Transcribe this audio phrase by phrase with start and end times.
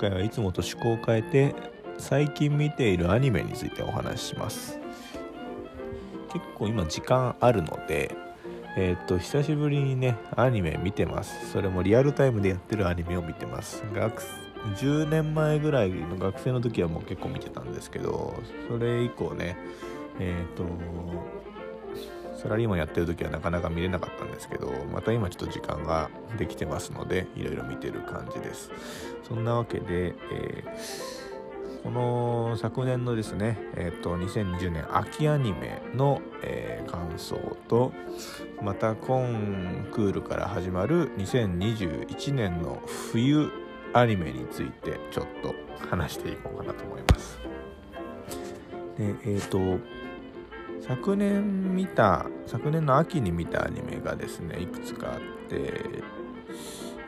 [0.00, 1.54] 回はいつもと趣向を変えて
[1.98, 4.78] 最近見ているアニメについてお話しします。
[6.32, 8.16] 結構今時間あるので
[8.76, 11.50] えっ、と久しぶりにねアニメ見てます。
[11.50, 13.84] それもリアルタイムでやってるアニメを見てます。
[13.92, 14.22] 学
[14.76, 18.34] 10年前ぐらいの学生の時はもう結構見てたんですけど
[18.68, 19.56] それ以降ね
[20.18, 20.64] えっ、と
[22.40, 28.70] サラリーマンやってる時はなかなか見れなかったんですけどまた今ちょっと時間ができてますのでいろいろ見てる感じです
[29.28, 31.20] そんなわけで、えー
[31.82, 37.36] この昨年のですね、えーと、2020年秋アニメの、えー、感想
[37.68, 37.92] と
[38.62, 43.50] またコンクールから始まる2021年の冬
[43.94, 45.54] アニメについてちょっと
[45.88, 47.38] 話していこうかなと思います。
[48.98, 49.82] でえっ、ー、と
[50.80, 55.84] 昨年見た昨年の秋に見たアニメがですねいくつかあって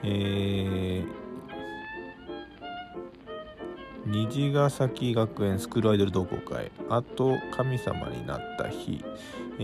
[0.02, 1.22] えー
[4.04, 9.04] 虹ヶ崎学園スクールアイドル同好会あと神様になった日、
[9.60, 9.62] え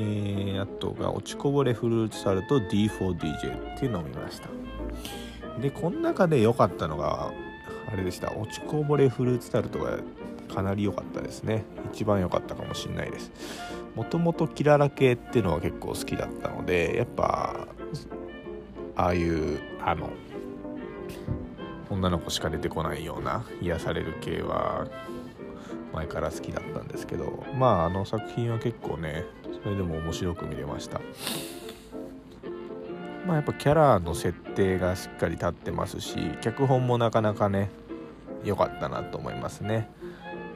[0.57, 4.49] ー、あとが落ちこぼれフルーツサルト D4DJ っていうのを見ました。
[5.61, 7.33] でこの中で良かったのが
[7.91, 8.33] あれでした。
[8.37, 9.99] 落ちこぼれフルーツタルトが
[10.53, 11.65] かなり良かったですね。
[11.93, 13.31] 一番良かったかもしれないです。
[13.95, 17.67] もともとキララ系っていうのは結構好きだったのでやっぱ
[18.97, 20.11] ああいうあの
[21.91, 24.87] 女の子しか出てこないような癒される系は
[25.93, 29.25] 前から好きだったんですけどまああの作品は結構ね
[29.63, 31.01] それでも面白く見れました。
[33.27, 37.69] まあやっぱキャラの設定がしっかり立ってますし脚本もなかなかね
[38.45, 39.91] 良かったなと思いますね。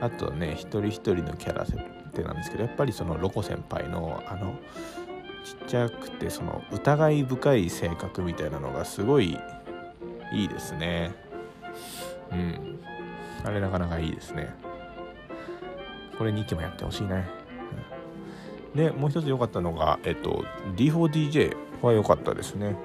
[0.03, 1.78] あとね一人一人のキャラ設
[2.12, 4.55] 定なんですけどやっぱりそのロコ先輩のあの
[5.45, 9.39] ちっちゃくてその疑い深い性格みたいなのがすごい
[10.33, 11.13] いいですね。
[12.33, 12.80] うん。
[13.45, 14.55] あれなかなかいいですね。
[16.19, 17.27] これ2期もやってほしいね、
[18.74, 20.45] うん、でもう一つ良かったのがえっと
[20.77, 22.77] D4DJ は良かったですね。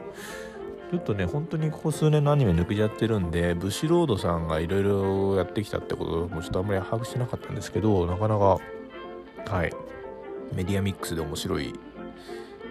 [0.91, 8.57] ちょっとね本当にここ数年のアニメ抜けちゃってるんでブシロードさんがいろいろやってきたってこともちょっとあんまり把握してなかったんですけどなかなか
[9.49, 9.71] はい。
[10.53, 11.73] メディアミックスで面白い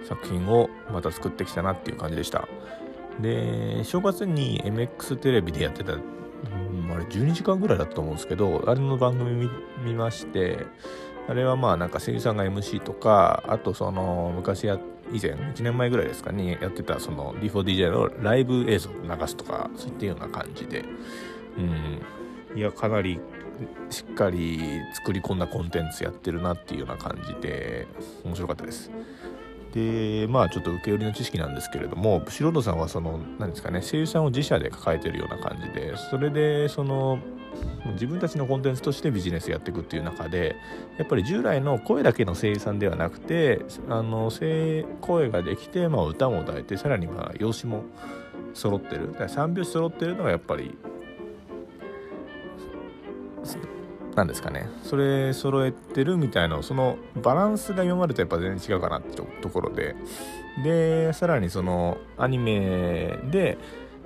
[0.06, 2.48] 作品をまた作ってきたなっていう感じでした。
[3.20, 6.02] で正月に MX テレビでやってた、あれ
[7.04, 9.48] 12時間ぐらいだったと思うんですけどあれの番組
[9.84, 10.66] 見まして
[11.28, 20.84] あれはまあなんか声優さんが MC とかあとその昔やって以前1年前ぐらいですかにやってたその D4DJ のライブ映像を流すとかそういったような感じで。
[21.58, 22.02] うん。
[22.56, 23.20] いやかなり
[23.90, 24.58] しっかり
[24.94, 27.86] 作り込んだコンテンツやってるなっていうような感じで
[28.24, 28.90] 面白かったです。
[29.72, 37.18] でまあちょっと受け売りの知識なんですけれども素人さんはその何ですかね声優さんを自社で抱えてるような感じでそれでその
[37.92, 40.56] 自分たちのコンテンツとしてビジネスやっていくっていう中で
[40.98, 44.30] やっぱり従来の声だけの声優さんではなくてあの
[45.00, 47.84] 声ができて、まあ、歌も歌えてさらにまあ容姿も
[48.54, 49.12] 揃ってる。
[49.12, 50.76] だから3拍子揃ってるのがやっぱり
[54.16, 54.66] なんですかね。
[54.82, 59.94] それ揃えてるみたいなそのバランスが今までとやっぱ全然違うかなってところで。
[60.64, 63.58] でさらにそのアニメで、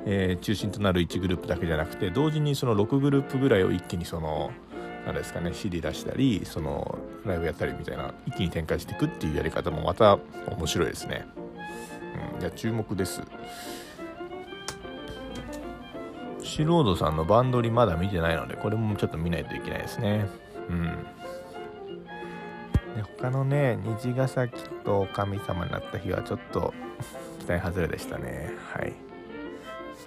[0.06, 4.50] えー、中心となる1グループだけじゃなくて同時にその6グループぐらいを一気にその
[5.04, 11.26] 何ですかね CD 出したりそのライブやったりみたいな一気に展開していくっていうやり方もまた面白いですね。
[12.34, 13.22] うん、いや注目です。
[16.50, 20.26] シロードさんのバンドリまだ見てないので、これもちょっと見ないといけないですね。
[20.68, 20.84] うん。
[22.96, 26.74] で他のね、虹ヶ崎と神様になった日はちょっと
[27.38, 28.50] 期待外れでしたね。
[28.72, 29.09] はい。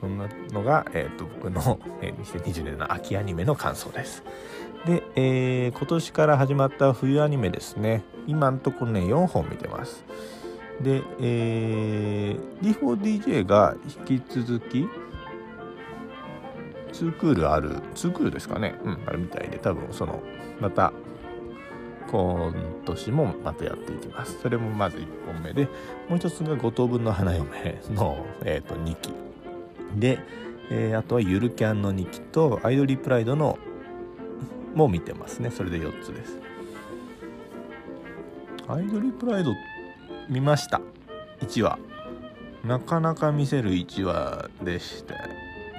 [0.04, 4.22] そんなのが、えーと、僕の、えー、2020年の秋アニメの感想です。
[4.86, 8.04] で、えー、今年から始まった冬アニメですね。
[8.28, 10.04] 今んとこね、4本見てます。
[10.82, 13.78] で、えー、D4DJ が
[14.10, 14.90] 引き続き、
[16.92, 20.22] 2クールある2クールですかねうんあるみたいで多分その
[20.62, 20.94] また
[22.12, 22.54] 今
[22.86, 25.66] 年もまたやっていきますそれもまず1本目で
[26.08, 29.33] もう一つが5等分の花嫁の、えー、と2期
[29.96, 30.20] で、
[30.70, 33.58] えー、あとはゆるキャンの2期とアイドリープライドの
[34.74, 35.52] も見てますね。
[35.52, 36.40] それで4つです。
[38.68, 39.52] アイドリープライド
[40.30, 40.82] 見ました。
[41.42, 41.78] 1話。
[42.64, 45.16] なかなか見せる1話でした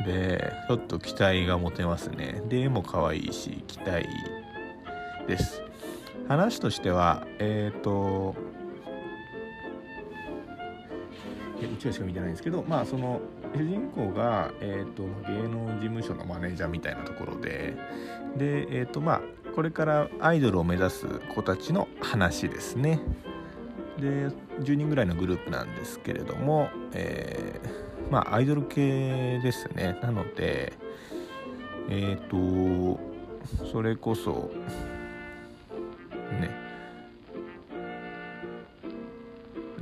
[0.05, 2.43] でちょっと期待が持てますね。
[2.49, 4.07] で絵も可愛いし期待
[5.27, 5.63] です。
[6.29, 8.35] 話としてはえっ、ー、と
[11.89, 13.21] 話しか見てないんですけどまあその
[13.55, 17.77] 主人公が、えーと、芸能事務所のマネージャーみたいなところで
[18.37, 19.21] でえっ、ー、とまあ
[19.55, 23.01] これからアイドルを目指す子たちの話ですね。
[23.99, 24.29] で
[24.61, 29.97] 10人ぐらいのグループなんですけれども、えー、まあアイドル系ですね。
[30.03, 30.73] なので
[31.89, 33.01] えっ、ー、と
[33.71, 34.51] それこそ
[36.41, 36.64] ね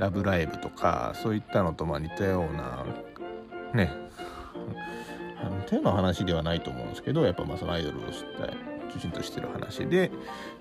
[0.03, 2.85] ラブライブとかそういったのとま似たような
[3.73, 3.91] ね。
[5.67, 10.11] 手の話ではないと思うんですけどやっぱまあそのアイドルを中心としてる話で。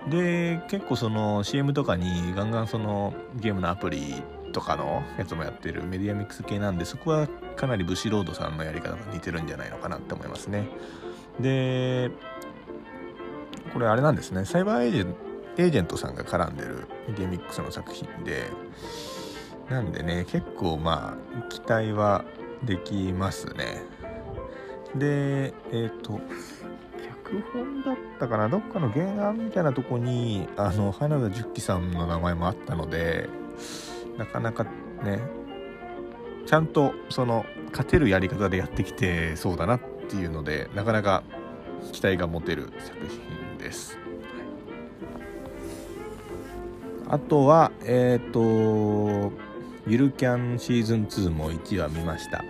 [0.08, 4.22] で結構その CM とかにガンガンそのゲームのアプリ
[4.52, 10.68] とかのやつもやってるメディアミックス系なんでそこはかなりブシロードさんのやり方が似てるんじゃないのかなって思いますね。
[11.40, 12.10] で
[13.72, 14.44] これあれなんですね。
[14.44, 18.50] サイバーエージェントさんが絡んでるメディアミックスの作品で
[19.72, 22.24] なんでね結構まあ期待は
[22.62, 23.82] できますね
[24.94, 26.20] でえっ、ー、と
[27.24, 33.30] 脚本だったかなどっかの原案みたいなとこにあの花田十喜さんの名前もあったので
[34.18, 34.64] なかなか
[35.02, 35.20] ね
[36.46, 41.22] ちゃんとその勝てるやり方でやってきてそうだなっていうのでなかなか
[41.92, 43.98] 期待が持てる作品です。
[47.08, 49.51] あとはえっ、ー、と
[49.86, 52.44] ゆるキャンシーズン2も1話見ました。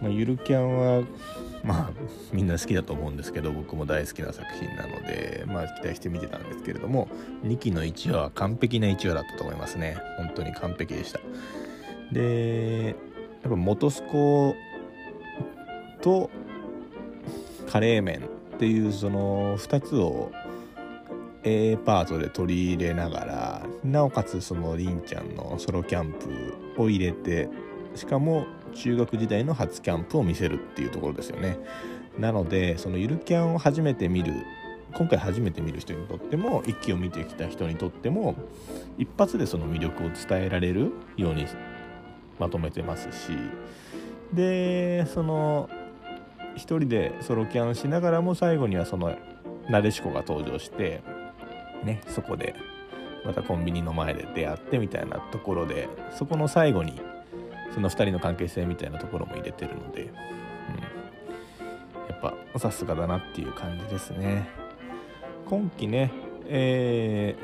[0.00, 1.04] まあ、ゆるキャンは
[1.64, 1.90] まあ
[2.32, 7.08] みんな好きだと思うんですけど僕も大好きな作品なのでまあ期待して見てたんですけれども
[7.44, 11.20] 2期の1話は完璧な1話だったと思いますね本当に完璧でした
[12.12, 12.96] で
[13.42, 14.54] やっぱ元栖湖
[16.00, 16.30] と
[17.70, 18.20] カレー麺
[18.54, 20.30] っていうその2つを
[21.42, 27.48] A パートで取り入れながらなおかつそのりんちゃんのソロキャンプを入れて
[27.94, 31.58] しかも中学時代の初キャンプを見せるっていうところですよね。
[32.18, 34.32] なのでそのゆるキャンを初めて見る
[34.94, 38.34] 今回初めて見る人にとっても一期を見てきた人にとっても
[38.98, 41.46] 一発でその魅力を伝えられるように
[42.38, 43.32] まとめてますし。
[44.32, 45.70] でその
[46.54, 49.16] 一人でソロキャンしながらも最後にはその
[49.70, 51.02] なでしこが登場して
[51.84, 52.54] ねそこで
[53.24, 57.00] またコンビニの前で出会ってみたいなところでそこの最後に
[57.74, 60.12] その2人の関係性みたいなところも入れてるので、うん、や
[62.14, 62.20] っ
[62.52, 64.48] ぱさすがだなっていう感じですね。
[65.46, 66.12] 今季ね
[66.50, 67.36] え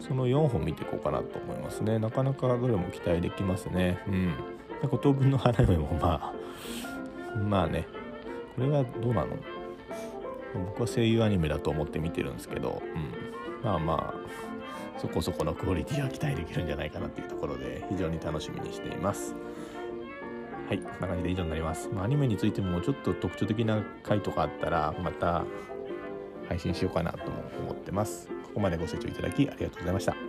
[0.00, 1.98] ー、その4本見ていこうかなと思いますね。
[1.98, 3.98] なかなかどれも期待できますね。
[4.06, 4.34] うん。
[4.90, 6.34] 五等分の花嫁もまあ
[7.38, 7.86] まあね。
[8.54, 9.28] これはどうなの？
[10.66, 13.12] 僕は声優アニメだと思って見てるんですけど、うん、
[13.64, 19.34] まあまあそこそこのクオリティは期待できるんじゃないかなっていうところで非常に楽しみにしています。
[20.68, 25.44] はいこんな感じで以上になります、まあ、アニメについてもちょっと特徴的な回とかあったらまた
[26.48, 28.28] 配信しようかなとも思ってます。
[28.28, 30.23] ここまでご清聴いただきありがとうございました。